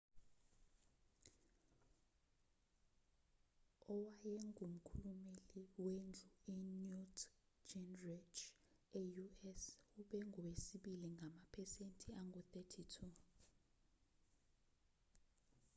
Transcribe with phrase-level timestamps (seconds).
[3.93, 7.17] owayengumkhulumeli wendlu i-newt
[7.69, 8.39] gingrich
[9.01, 9.63] e-u.s.
[10.01, 12.85] ube ngowesibili ngamaphesenti angu-32